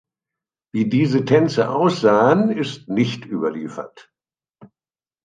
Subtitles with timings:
[0.73, 4.11] Wie diese Tänze aussahen, ist nicht überliefert.